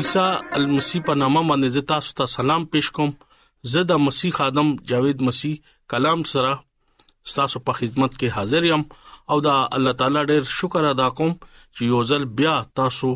عیسی 0.00 0.26
المسی 0.58 0.98
په 1.08 1.14
نامه 1.22 1.40
باندې 1.48 1.88
تاسو 1.92 2.14
ته 2.20 2.34
سلام 2.34 2.62
پېښ 2.76 2.92
کوم 2.98 3.10
زه 3.72 3.82
د 3.90 3.92
مسیح 4.04 4.32
ادم 4.46 4.68
جاوید 4.92 5.24
مسیح 5.30 5.56
کلام 5.94 6.22
سره 6.34 6.54
تاسو 7.38 7.62
په 7.70 7.80
خدمت 7.80 8.14
کې 8.20 8.36
حاضر 8.38 8.68
یم 8.70 8.86
او 9.32 9.40
دا 9.48 9.56
الله 9.78 9.96
تعالی 10.02 10.22
ډېر 10.32 10.54
شکر 10.60 10.88
ادا 10.94 11.08
کوم 11.22 11.34
چې 11.42 11.92
یو 11.94 12.04
ځل 12.12 12.28
بیا 12.42 12.54
تاسو 12.82 13.12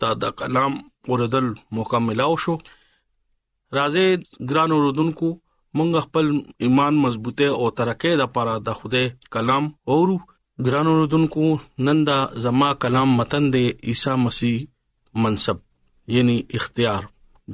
ته 0.00 0.14
د 0.24 0.34
کلام 0.42 0.80
اوردل 1.14 1.48
مکمل 1.80 2.20
او 2.28 2.32
شو 2.46 2.56
راځي 2.64 4.48
ګران 4.54 4.76
اوردونکو 4.78 5.32
مونږ 5.78 5.92
خپل 6.06 6.26
ایمان 6.64 6.94
مضبوطه 7.04 7.48
او 7.60 7.66
ترقه 7.80 8.10
لپاره 8.22 8.54
د 8.66 8.78
خوده 8.80 9.02
کلام 9.36 9.64
اورو 9.94 10.16
ګران 10.66 10.86
اوردونکو 10.92 11.44
نن 11.88 11.98
دا 12.08 12.18
زما 12.44 12.68
کلام 12.84 13.08
متن 13.20 13.44
د 13.54 13.88
عیسی 13.92 14.14
مسیح 14.24 14.58
منصب 15.24 15.58
یعنی 16.16 16.36
اختیار 16.58 17.02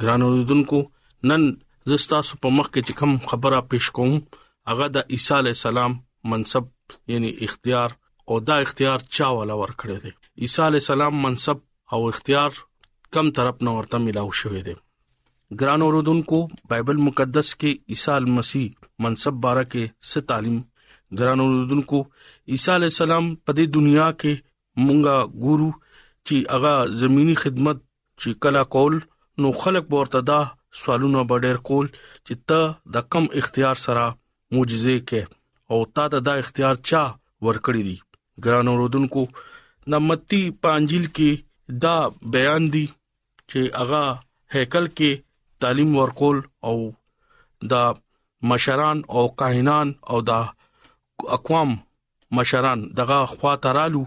ګران 0.03 0.21
اوردونکو 0.27 0.79
نن 1.33 1.43
زستا 1.93 2.19
په 2.45 2.49
مخ 2.59 2.67
کې 2.75 2.93
کوم 3.01 3.13
خبره 3.33 3.61
پېښ 3.71 3.85
کوم 3.97 4.13
هغه 4.73 4.87
د 4.99 5.17
عیسی 5.17 5.33
علی 5.39 5.53
السلام 5.59 5.93
منصب 6.35 6.65
یعنی 7.15 7.31
اختیار 7.49 7.89
او 8.29 8.35
دا 8.51 8.57
اختیار 8.67 8.99
چا 9.19 9.29
ولا 9.39 9.55
ور 9.63 9.73
کړی 9.81 9.97
دی 10.05 10.13
عیسی 10.45 10.61
علی 10.69 10.79
السلام 10.83 11.15
منصب 11.27 11.59
او 11.95 12.01
اختیار 12.13 12.51
کم 13.19 13.27
طرف 13.41 13.57
نه 13.69 13.77
ورته 13.81 14.03
ملاو 14.07 14.35
شوې 14.45 14.67
دي 14.71 14.77
ګران 15.61 15.81
اوردونکو 15.83 16.39
بایبل 16.71 16.97
مقدس 17.07 17.55
کې 17.55 17.75
عیسی 17.91 18.31
مسیح 18.39 18.87
منصب 19.05 19.39
باره 19.47 19.63
کې 19.69 20.11
څه 20.11 20.21
تعلیم 20.29 20.59
ګران 21.19 21.41
اوردونکو 21.45 22.01
عیسی 22.57 22.71
علی 22.75 22.91
السلام 22.91 23.31
په 23.47 23.53
دې 23.57 23.65
دنیا 23.79 24.07
کې 24.21 24.85
مونږه 24.85 25.33
ګورو 25.47 25.71
چې 26.27 26.37
هغه 26.57 26.75
زميني 27.01 27.35
خدمت 27.43 27.81
چې 28.21 28.37
کلا 28.47 28.63
کول 28.75 28.99
نو 29.45 29.51
خلق 29.63 29.91
ورتدا 29.95 30.39
سوالونه 30.83 31.25
بډېر 31.31 31.59
کول 31.71 31.87
چې 32.27 32.35
ته 32.53 32.99
د 32.99 33.09
کم 33.15 33.25
اختیار 33.43 33.81
سره 33.87 34.05
معجزه 34.55 34.95
کې 34.99 35.39
او 35.73 35.81
تا 36.01 36.05
ته 36.13 36.19
دا 36.29 36.35
اختیار 36.45 36.81
چا 36.93 37.01
ورکړی 37.47 37.83
دی 37.89 37.99
ګران 38.45 38.67
اوردونکو 38.75 39.27
نمتی 39.95 40.41
پانجیل 40.69 41.07
کې 41.19 41.83
دا 41.87 41.97
بیان 42.39 42.63
دی 42.77 42.85
چې 43.51 43.63
هغه 43.81 44.05
هیکل 44.59 44.87
کې 44.95 45.13
تعلیم 45.63 45.91
ورکول 45.97 46.39
او 46.69 46.75
د 47.73 48.01
مشران 48.53 48.99
او 49.17 49.23
کاهنان 49.41 49.89
او 50.11 50.19
د 50.31 51.27
اقوام 51.37 51.71
مشران 52.39 52.81
دغه 53.01 53.19
خوا 53.33 53.53
ترالو 53.65 54.03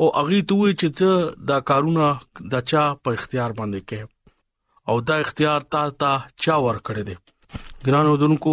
او 0.00 0.06
اغي 0.20 0.40
توي 0.50 0.72
چې 0.80 0.88
ته 0.98 1.44
دا 1.50 1.58
کارونه 1.70 2.06
د 2.52 2.64
چا 2.70 2.84
په 3.02 3.18
اختیار 3.18 3.56
باندې 3.58 3.80
کې 3.88 4.00
او 4.88 4.94
دا 5.08 5.16
اختیار 5.24 5.66
تا 5.74 5.82
ته 6.02 6.12
چا 6.44 6.56
ور 6.66 6.78
کړی 6.86 7.02
دی 7.08 7.18
ګرانو 7.86 8.14
دونکو 8.24 8.52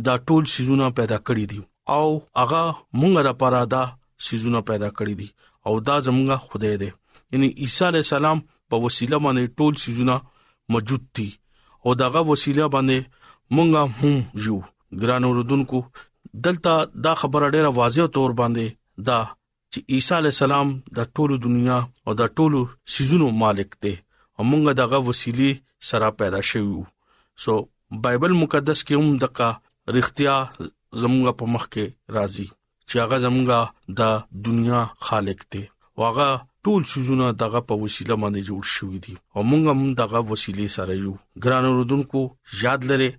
دا 0.05 0.13
ټول 0.27 0.43
سيزونه 0.55 0.85
پیدا 0.99 1.17
کړی 1.27 1.45
دي 1.51 1.59
او 1.97 2.07
هغه 2.39 2.63
مونږه 2.99 3.21
د 3.27 3.31
پاره 3.41 3.61
دا 3.75 3.83
سيزونه 4.29 4.59
پیدا 4.69 4.89
کړی 4.97 5.13
دي 5.19 5.27
او 5.67 5.73
دا 5.87 5.95
زمونږه 6.07 6.37
خدای 6.47 6.75
دی 6.81 6.89
یعنی 7.33 7.47
عیسی 7.63 7.83
علی 7.89 7.99
السلام 8.05 8.37
په 8.71 8.75
وسیله 8.85 9.17
باندې 9.25 9.53
ټول 9.61 9.73
سيزونه 9.85 10.15
موجود 10.75 11.05
دي 11.19 11.29
او 11.85 11.95
داغه 12.01 12.23
وسیله 12.31 12.67
باندې 12.75 13.31
مونږه 13.55 14.01
هم 14.01 14.43
یو 14.47 14.57
ګران 15.01 15.23
اوردونکو 15.29 15.79
دلته 16.47 16.73
دا 17.07 17.13
خبره 17.21 17.51
ډیره 17.55 17.71
واضح 17.79 18.09
تور 18.17 18.37
باندې 18.41 18.77
دا 19.11 19.19
چې 19.71 19.79
عیسی 19.95 20.13
علی 20.19 20.33
السلام 20.35 20.75
د 20.99 21.09
ټولو 21.15 21.35
دنیا 21.47 21.79
او 22.05 22.19
د 22.21 22.35
ټولو 22.41 22.61
سيزونو 22.97 23.31
مالک 23.45 23.69
دی 23.85 23.95
او 24.37 24.41
مونږه 24.51 24.79
دغه 24.83 25.01
وسیله 25.09 25.59
سره 25.91 26.15
پیدا 26.21 26.41
شوو 26.51 26.85
سو 27.43 27.53
بایبل 28.03 28.31
مقدس 28.43 28.83
کې 28.89 28.99
هم 28.99 29.17
دغه 29.23 29.49
رښتیا 29.95 30.35
زموږ 31.01 31.33
په 31.41 31.45
مخ 31.55 31.63
کې 31.73 31.85
راځي 32.17 32.45
چې 32.89 32.95
هغه 33.03 33.17
زموږ 33.25 33.47
د 33.99 34.01
دنیا 34.47 34.79
خالق 35.09 35.39
دی 35.55 35.63
واغه 36.01 36.29
ټول 36.69 36.81
شجونه 36.93 37.25
دغه 37.43 37.59
په 37.71 37.79
وسیله 37.83 38.15
باندې 38.21 38.47
جوړ 38.49 38.63
شوې 38.75 38.99
دي 39.05 39.15
او 39.35 39.39
موږ 39.49 39.63
هم 39.71 39.81
دغه 40.01 40.19
وسیله 40.31 40.65
سره 40.77 40.93
یو 41.03 41.13
ګران 41.45 41.63
اوردونکو 41.69 42.21
یاد 42.63 42.81
لره 42.93 43.09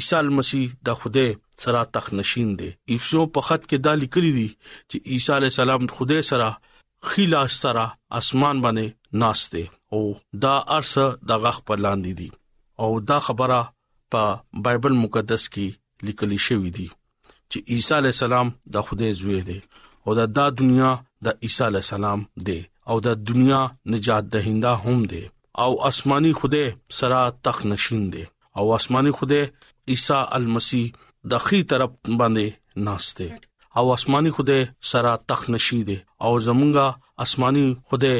عیسی 0.00 0.20
مسیح 0.40 0.66
د 0.88 0.94
خوده 1.00 1.24
سره 1.64 1.80
تخ 1.96 2.04
نشین 2.20 2.48
دی 2.60 2.68
ایفسو 2.96 3.20
په 3.38 3.48
خط 3.48 3.62
کې 3.68 3.78
دا 3.86 3.92
لیکلي 4.02 4.32
دي 4.38 4.46
چې 4.90 4.96
عیسی 5.16 5.30
علی 5.38 5.48
السلام 5.54 5.82
خوده 5.98 6.18
سره 6.30 6.48
خیلا 7.14 7.42
سره 7.62 7.86
اسمان 8.20 8.56
باندې 8.66 9.24
ناشته 9.24 9.96
او 9.96 10.02
دا 10.46 10.54
ارسه 10.78 11.06
دغه 11.32 11.50
خپل 11.60 11.84
لاندې 11.86 12.14
دي 12.22 12.30
او 12.82 12.90
دا 13.10 13.18
خبره 13.26 13.60
په 14.12 14.22
بایبل 14.64 14.94
مقدس 15.04 15.42
کې 15.54 15.66
لیکل 16.06 16.30
شوې 16.46 16.70
دي 16.76 16.88
چې 17.50 17.58
عیسی 17.72 17.92
علی 17.98 18.10
السلام 18.14 18.48
د 18.74 18.86
خدای 18.86 19.12
زوی 19.20 19.40
دی 19.48 19.58
او 20.04 20.10
دا 20.18 20.24
د 20.38 20.58
دنیا 20.60 20.90
د 21.24 21.26
عیسی 21.44 21.62
علی 21.68 21.80
السلام 21.84 22.20
دی 22.46 22.60
او 22.90 22.96
د 23.06 23.18
دنیا 23.30 23.60
نجات 23.94 24.24
دهنده 24.34 24.72
هم 24.84 24.98
دی 25.12 25.24
او 25.62 25.70
آسماني 25.90 26.32
خدای 26.40 26.66
سره 26.98 27.18
تخت 27.44 27.62
نشین 27.72 28.02
دی 28.12 28.24
او 28.58 28.64
آسماني 28.78 29.12
خدای 29.18 29.44
عیسی 29.92 30.18
المسی 30.38 30.82
د 31.30 31.32
خي 31.46 31.58
طرف 31.70 31.90
باندې 32.20 32.46
ناشته 32.88 33.28
او 33.78 33.82
آسماني 33.96 34.30
خدای 34.36 34.60
سره 34.92 35.12
تخت 35.30 35.46
نشی 35.54 35.78
دی 35.88 35.98
او 36.26 36.32
زمونږه 36.46 36.86
آسماني 37.26 37.66
خدای 37.90 38.16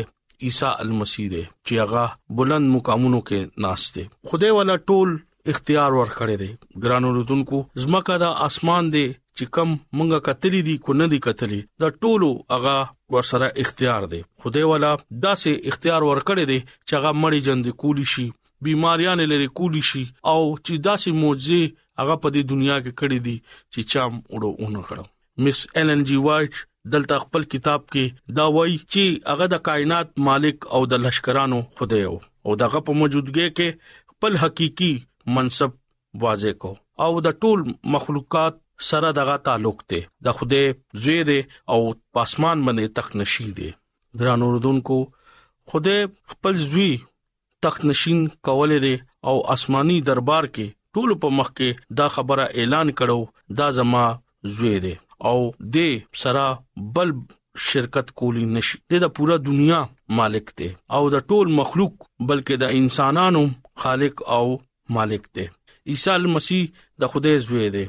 عیسی 0.46 0.66
المسیح 0.84 1.26
دی 1.32 1.42
چې 1.42 1.84
هغه 1.84 2.38
بلند 2.40 2.70
مقامونو 2.76 3.18
کې 3.30 3.66
ناشته 3.66 4.30
خدای 4.32 4.50
والا 4.58 4.74
ټول 4.92 5.12
اختیار 5.54 5.96
ورکړی 5.96 6.38
دی 6.40 6.48
ګرانو 6.86 7.12
رتونکو 7.18 7.60
زمکه 7.84 8.16
دا 8.24 8.30
اسمان 8.46 8.88
دی 8.96 9.02
چې 9.12 9.54
کم 9.58 9.72
مونږه 9.74 10.24
کتلی 10.28 10.62
دي 10.70 10.74
کو 10.88 10.96
نه 11.02 11.08
دي 11.12 11.20
کتلی 11.28 11.60
دا 11.84 11.92
ټولو 12.00 12.30
هغه 12.56 12.74
ورسره 13.16 13.50
اختیار 13.66 14.08
دی 14.14 14.22
خدای 14.46 14.66
والا 14.72 14.92
دا 15.26 15.32
سه 15.44 15.54
اختیار 15.72 16.08
ورکړی 16.08 16.50
دی 16.52 16.58
چې 16.66 16.96
هغه 16.96 17.22
مړی 17.22 17.50
جند 17.50 17.72
کولی 17.84 18.08
شي 18.16 18.26
بیماریاں 18.70 19.16
لري 19.22 19.48
کولی 19.62 19.84
شي 19.92 20.04
او 20.34 20.38
چې 20.42 20.86
دا 20.90 20.96
سه 21.06 21.16
معجزه 21.22 21.62
هغه 22.02 22.20
په 22.26 22.36
دې 22.36 22.52
دنیا 22.54 22.76
کې 22.84 23.00
کړې 23.00 23.30
دي 23.30 23.38
چې 23.46 23.90
چا 23.94 24.08
مړو 24.18 24.54
اون 24.60 24.78
کړو 24.90 25.10
مس 25.44 25.66
ایلن 25.80 26.00
جی 26.12 26.16
وایټ 26.28 26.64
دلته 26.94 27.18
خپل 27.24 27.42
کتاب 27.54 27.84
کې 27.94 28.34
دا 28.38 28.44
وایي 28.56 28.76
چې 28.92 29.32
هغه 29.32 29.46
د 29.52 29.62
کائنات 29.68 30.12
مالک 30.28 30.66
او 30.78 30.80
د 30.94 31.02
لشکرانو 31.02 31.60
خدای 31.80 32.02
او 32.10 32.14
او 32.46 32.56
دغه 32.62 32.80
په 32.88 32.96
موجودګي 33.02 33.46
کې 33.60 33.92
خپل 34.14 34.38
حقيقي 34.44 34.90
منصب 35.36 35.76
واضح 36.24 36.56
کو 36.64 36.72
او 37.06 37.10
د 37.26 37.38
ټول 37.44 37.62
مخلوقات 37.96 38.58
سره 38.88 39.12
دغه 39.20 39.36
تعلق 39.50 39.84
ته 39.92 40.10
د 40.28 40.36
خدای 40.40 40.74
زوی 41.04 41.20
دی 41.30 41.38
او 41.76 41.78
پاسمان 42.18 42.66
باندې 42.68 42.98
تخت 43.00 43.16
نشي 43.22 43.46
دی 43.60 43.70
ګران 44.22 44.46
اوردونکو 44.48 44.98
خدای 45.74 46.02
خپل 46.34 46.60
زوی 46.72 46.90
تخت 47.66 47.84
نشین 47.92 48.26
کول 48.50 48.76
دی 48.86 48.94
او 49.32 49.36
آسماني 49.56 50.00
دربار 50.10 50.50
کې 50.50 50.76
ټول 50.96 51.16
په 51.24 51.36
مخ 51.40 51.52
کې 51.58 51.96
دا 52.02 52.10
خبره 52.18 52.48
اعلان 52.62 52.92
کړو 53.02 53.56
دا 53.62 53.70
زما 53.80 54.04
زوی 54.56 54.74
دی 54.86 54.94
او 55.30 55.38
دې 55.74 55.90
سره 56.20 56.44
بل 56.98 57.10
شرکت 57.70 58.10
کولی 58.20 58.44
نشي 58.58 58.78
د 59.04 59.10
پورا 59.18 59.36
دنیا 59.48 59.80
مالک 60.20 60.48
دی 60.60 60.68
او 60.98 61.02
د 61.16 61.26
ټول 61.32 61.50
مخلوق 61.58 62.06
بلکې 62.30 62.62
د 62.62 62.78
انسانانو 62.78 63.42
خالق 63.84 64.22
او 64.36 64.44
مالک 64.98 65.28
دی 65.38 65.44
عیسی 65.94 66.32
مسیح 66.36 66.80
د 67.04 67.12
خدای 67.14 67.38
زوی 67.48 67.68
دی 67.76 67.84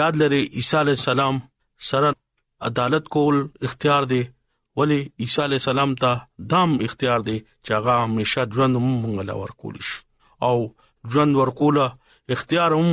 یاد 0.02 0.14
لرې 0.24 0.60
عیسی 0.60 0.76
علی 0.84 0.94
السلام 1.00 1.38
سره 1.92 2.14
عدالت 2.72 3.08
کول 3.18 3.38
اختیار 3.70 4.08
دی 4.14 4.24
ولی 4.80 4.96
عیسی 5.24 5.42
علی 5.44 5.56
السلام 5.58 5.94
ته 6.06 6.10
دام 6.54 6.72
اختیار 6.88 7.20
دی 7.28 7.36
چې 7.66 7.72
هغه 7.78 7.94
همیشه 8.06 8.44
ژوند 8.56 8.76
مونږ 8.78 9.28
لا 9.30 9.36
ورکول 9.42 9.76
شي 9.90 10.00
او 10.48 10.56
ژوند 11.12 11.34
ورکوله 11.40 11.86
اختیار 12.36 12.72
هم 12.80 12.90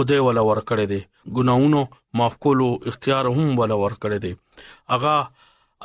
خدای 0.00 0.20
ولا 0.26 0.42
ورکړی 0.50 0.86
دی 0.90 1.00
ګناونو 1.38 1.80
معاف 2.20 2.34
کولو 2.46 2.66
اختیار 2.92 3.24
هم 3.36 3.46
ولا 3.60 3.76
ورکړی 3.84 4.18
دی 4.24 4.32
هغه 4.92 5.16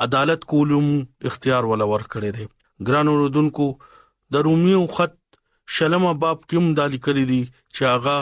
عدالت 0.06 0.40
کولم 0.54 0.88
اختیار 1.30 1.62
ولا 1.70 1.86
ورکړی 1.92 2.30
دی 2.38 2.46
ګرانو 2.90 3.12
رودونکو 3.20 3.66
د 4.36 4.44
روميو 4.48 4.82
خط 4.96 5.16
شلمه 5.78 6.10
باب 6.26 6.38
کوم 6.52 6.66
دالی 6.80 6.98
کړی 7.06 7.24
دی 7.30 7.42
چې 7.74 7.84
هغه 7.94 8.18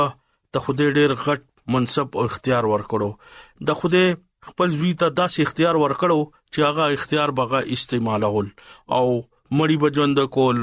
ته 0.55 0.59
خوده 0.65 0.89
ډېر 0.97 1.13
غټ 1.27 1.73
منصب 1.75 2.17
او 2.21 2.25
اختیار 2.31 2.67
ورکړو 2.71 3.69
د 3.69 3.79
خوده 3.81 4.03
خپل 4.47 4.75
ځوی 4.79 4.93
ته 5.03 5.13
داسې 5.19 5.47
اختیار 5.47 5.79
ورکړو 5.83 6.19
چې 6.35 6.67
هغه 6.69 6.87
اختیار 6.99 7.33
بغا 7.41 7.61
استعمالول 7.77 8.49
او 8.97 9.05
مړی 9.11 9.77
بجوند 9.85 10.19
کول 10.37 10.59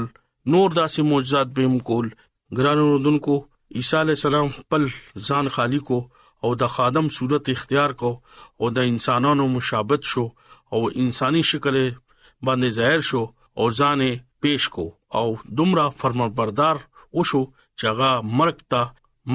نور 0.57 0.77
داسې 0.79 1.09
معجزات 1.13 1.53
به 1.59 1.69
هم 1.71 1.79
کول 1.91 2.11
ګرانو 2.57 2.85
رودونکو 2.93 3.39
عیسی 3.79 3.97
علی 4.01 4.15
السلام 4.17 4.51
خپل 4.59 4.87
ځان 5.29 5.49
خالی 5.57 5.79
کو 5.89 5.99
او 6.47 6.51
د 6.61 6.69
خادم 6.75 7.07
صورت 7.17 7.49
اختیار 7.55 7.95
کو 8.03 8.11
او 8.59 8.69
د 8.77 8.91
انسانانو 8.91 9.47
مشابهت 9.55 10.11
شو 10.13 10.25
او 10.27 10.85
انساني 11.03 11.41
شکل 11.53 11.75
باندې 11.77 12.77
ظاهر 12.79 13.05
شو 13.11 13.21
او 13.25 13.67
ځانې 13.71 14.17
پیش 14.41 14.67
کو 14.73 14.83
او 15.17 15.25
دومره 15.59 15.85
فرمانبردار 16.01 16.77
وشو 17.19 17.41
چې 17.79 17.85
هغه 17.91 18.09
مرګ 18.39 18.57
ته 18.73 18.81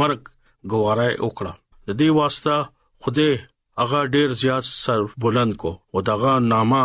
مرګ 0.02 0.20
گواره 0.72 1.08
وکړه 1.26 1.52
د 1.86 1.90
دې 2.00 2.08
واسطه 2.18 2.56
خوده 3.02 3.28
هغه 3.82 4.00
ډیر 4.14 4.28
زیات 4.42 4.64
سر 4.82 5.00
بلند 5.24 5.52
کو 5.62 5.72
او 5.92 5.98
دغه 6.10 6.32
نامه 6.52 6.84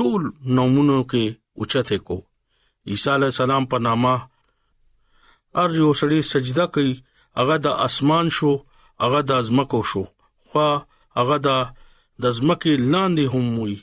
ټول 0.00 0.22
نمونه 0.56 0.96
کې 1.10 1.24
اوچته 1.60 1.98
کو 2.10 2.18
عیسی 2.92 3.10
علی 3.16 3.30
السلام 3.32 3.64
په 3.74 3.82
نامه 3.88 4.16
ار 5.62 5.70
یو 5.80 5.90
سړی 6.00 6.20
سجده 6.34 6.66
کوي 6.78 6.94
هغه 7.38 7.56
د 7.66 7.80
اسمان 7.88 8.26
شو 8.38 8.52
هغه 9.06 9.20
د 9.28 9.44
ازمکو 9.44 9.80
شو 9.90 10.04
خو 10.50 10.66
هغه 11.18 11.36
د 11.46 11.64
د 12.22 12.34
ازمکه 12.34 12.82
لاندې 12.92 13.24
هم 13.32 13.46
وي 13.64 13.76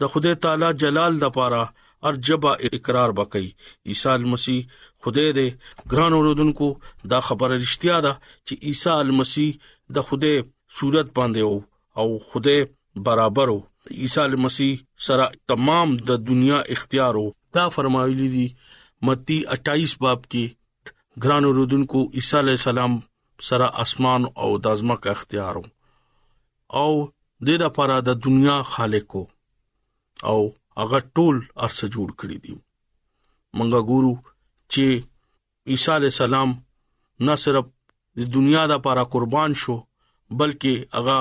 د 0.00 0.12
خدای 0.12 0.34
تعالی 0.44 0.68
جلال 0.82 1.12
د 1.22 1.26
پاره 1.36 1.64
ارجبا 2.08 2.52
اقرار 2.72 3.08
وکړي 3.18 3.48
عیسی 3.92 4.24
مسیح 4.34 4.60
خدای 5.04 5.30
دې 5.38 5.48
ګران 5.92 6.12
اوردونکو 6.18 6.68
دا 7.12 7.18
خبره 7.28 7.54
رښتیا 7.64 7.96
ده 8.06 8.12
چې 8.46 8.54
عیسی 8.70 9.10
مسیح 9.22 9.50
د 9.98 10.06
خدای 10.10 10.36
صورت 10.78 11.08
باندې 11.16 11.42
او 11.48 11.54
او 12.00 12.06
خدای 12.30 12.58
برابر 13.08 13.48
وو 13.52 13.60
عیسی 14.04 14.34
مسیح 14.46 14.72
سره 15.08 15.26
تمام 15.52 15.88
د 16.10 16.24
دنیا 16.30 16.58
اختیار 16.76 17.14
وو 17.20 17.28
دا 17.58 17.64
فرمایلی 17.76 18.28
دي 18.36 18.46
متی 19.08 19.38
28 19.58 20.00
باب 20.06 20.20
کې 20.30 20.44
ګران 21.24 21.42
اوردونکو 21.50 22.00
عیسی 22.20 22.36
علی 22.42 22.54
السلام 22.60 22.92
سره 23.50 23.68
اسمان 23.86 24.22
او 24.44 24.50
د 24.66 24.78
ازمکه 24.78 25.08
اختیار 25.18 25.54
وو 25.60 25.66
او 26.80 26.90
د 27.44 27.46
دې 27.46 27.56
لپاره 27.64 27.96
د 28.08 28.20
دنیا 28.26 28.56
خالق 28.74 29.08
وو 29.16 29.24
او 30.32 30.40
هغه 30.78 30.98
ټول 31.16 31.36
ارسه 31.66 31.86
جوړ 31.94 32.08
کړی 32.20 32.38
دی 32.44 32.54
منګه 33.58 33.80
ګورو 33.90 34.12
چې 34.72 34.84
عیسی 35.72 35.90
علی 35.96 36.08
السلام 36.14 36.50
نه 37.28 37.34
صرف 37.44 37.64
د 38.18 38.32
دنیا 38.36 38.62
لپاره 38.72 39.02
قربان 39.14 39.50
شو 39.62 39.76
بلکې 40.38 40.74
هغه 40.96 41.18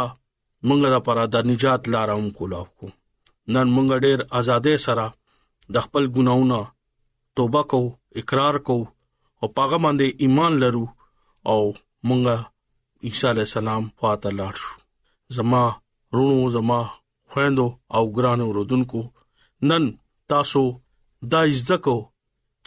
منګه 0.68 0.90
لپاره 0.96 1.24
د 1.34 1.50
نجات 1.50 1.82
لار 1.94 2.10
هم 2.18 2.28
کولاو 2.38 2.66
کو 2.78 2.88
نن 3.54 3.68
منګه 3.76 3.98
ډېر 4.06 4.20
آزادې 4.40 4.76
سره 4.88 5.06
د 5.78 5.86
خپل 5.86 6.04
ګناونو 6.16 6.62
توبه 7.38 7.62
کو 7.72 7.82
اقرار 8.22 8.56
کو 8.70 8.78
او 9.40 9.48
پاګه 9.56 9.78
باندې 9.84 10.08
ایمان 10.24 10.54
لرو 10.64 10.86
او 11.52 11.60
منګه 12.08 12.38
عیسی 13.08 13.26
علی 13.32 13.44
السلام 13.50 13.84
خواته 13.98 14.30
لاړ 14.40 14.56
شو 14.64 14.76
زما 15.38 15.64
رونو 16.16 16.38
زما 16.58 16.82
خويندو 17.32 17.68
او 17.98 18.04
ګرانو 18.18 18.48
رودونکو 18.58 19.02
نن 19.68 19.90
تاسو 20.32 20.62
دا 21.32 21.42
زده 21.62 21.78
کو 21.86 21.96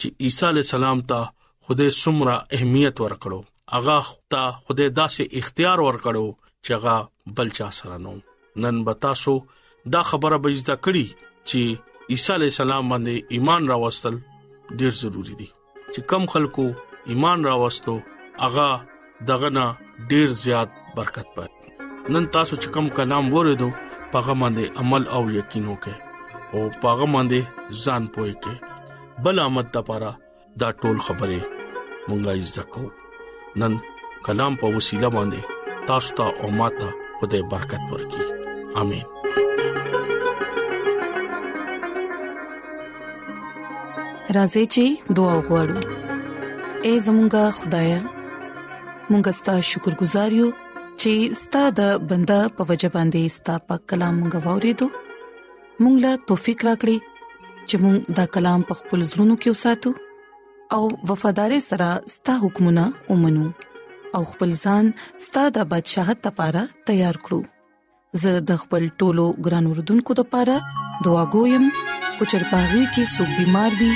چې 0.01 0.09
عیسی 0.25 0.45
علی 0.49 0.59
السلام 0.63 0.99
ته 1.11 1.21
خوده 1.67 1.87
سمره 1.99 2.35
اهمیت 2.57 3.01
ورکړو 3.03 3.39
اغا 3.79 3.95
ته 4.33 4.43
خوده 4.57 4.87
داسې 4.97 5.41
اختیار 5.41 5.83
ورکړو 5.85 6.25
چې 6.67 6.81
هغه 6.81 7.33
بل 7.39 7.51
چا 7.61 7.69
سره 7.79 7.97
نو 8.03 8.13
نن 8.65 8.83
بتاسو 8.89 9.33
دا 9.97 10.03
خبره 10.11 10.39
به 10.45 10.53
زده 10.61 10.75
کړی 10.85 11.05
چې 11.23 12.13
عیسی 12.15 12.35
علی 12.35 12.51
السلام 12.55 12.93
باندې 12.95 13.39
ایمان 13.39 13.67
راوستل 13.73 14.21
ډیر 14.81 14.93
ضروری 15.01 15.39
دي 15.41 15.49
چې 15.49 16.07
کم 16.13 16.29
خلکو 16.37 16.67
ایمان 17.15 17.49
راوستو 17.51 17.99
اغا 18.51 18.69
دغه 19.33 19.53
نه 19.59 19.65
ډیر 20.13 20.39
زیات 20.45 20.79
برکت 21.01 21.35
پات 21.35 21.69
نن 21.83 22.31
تاسو 22.37 22.61
چې 22.63 22.79
کم 22.79 22.93
کلام 23.01 23.25
ورېدو 23.35 24.09
پیغام 24.17 24.45
باندې 24.49 24.83
عمل 24.85 25.13
او 25.19 25.27
یقین 25.41 25.69
وکړئ 25.73 26.12
او 26.55 26.61
پاغه 26.81 27.05
باندې 27.13 27.77
ځان 27.83 28.03
پوي 28.15 28.33
کې 28.43 28.53
بل 29.25 29.35
آمد 29.45 29.67
د 29.77 29.85
پاره 29.87 30.11
دا 30.63 30.69
ټول 30.81 30.97
خبره 31.07 31.37
مونږه 31.49 32.33
ځکو 32.57 32.83
نن 33.63 33.77
کلام 34.27 34.59
په 34.63 34.75
وسیله 34.77 35.09
باندې 35.15 35.83
تاسو 35.89 36.15
ته 36.17 36.27
او 36.43 36.51
ماته 36.61 36.89
خدای 37.21 37.43
برکت 37.53 37.83
ورکړي 37.95 38.77
امين 38.83 39.05
راځي 44.37 44.63
چې 44.73 45.17
دعا 45.17 45.33
وغوړو 45.37 45.81
اے 46.85 46.93
زمونږ 47.05 47.33
خدای 47.61 47.91
مونږ 49.11 49.23
ستاسو 49.41 49.65
شکر 49.75 49.93
گزار 50.03 50.31
یو 50.41 50.51
چې 51.01 51.43
ستاسو 51.45 51.73
د 51.79 52.01
بندا 52.13 52.41
په 52.59 52.69
وجه 52.73 52.95
باندې 52.97 53.39
ستاسو 53.39 53.67
په 53.71 53.85
کلام 53.93 54.23
غوړې 54.33 54.73
دوه 54.81 54.99
مونږ 55.81 55.95
لا 56.05 56.11
توفیق 56.29 56.59
راکړي 56.67 56.97
چې 57.67 57.75
مونږ 57.83 57.97
دا 58.17 58.25
کلام 58.33 58.61
په 58.71 58.79
خپل 58.79 58.99
زړونو 59.11 59.35
کې 59.41 59.49
وساتو 59.55 59.89
او 60.75 60.83
وفادار 61.11 61.51
سره 61.69 61.87
ستاسو 62.15 62.41
حکمونه 62.45 62.83
ومنو 63.11 63.45
او 64.19 64.23
خپل 64.31 64.49
ځان 64.63 64.85
ستاسو 65.27 65.51
د 65.57 65.69
بدشاهت 65.71 66.17
لپاره 66.29 66.61
تیار 66.91 67.15
کړو 67.27 67.39
زه 68.25 68.31
د 68.51 68.61
خپل 68.65 68.83
ټولو 69.03 69.25
ګران 69.47 69.65
وردونکو 69.71 70.11
لپاره 70.21 70.55
دعا 71.07 71.23
کوم 71.37 71.65
کو 72.17 72.29
چرپاغوي 72.31 72.85
کې 72.97 73.09
سګ 73.15 73.29
بيمار 73.39 73.71
وي 73.81 73.89